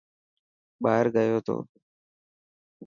[0.83, 1.57] ٻاهر گيو ٿو.